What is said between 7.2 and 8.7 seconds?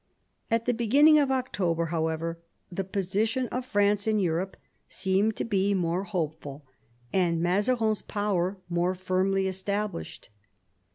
Mazarin's power